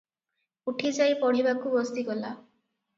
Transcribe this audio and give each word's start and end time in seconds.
ଉଠି 0.71 0.93
ଯାଇ 1.01 1.15
ପଢ଼ିବାକୁ 1.21 1.77
ବସିଗଲା। 1.77 2.37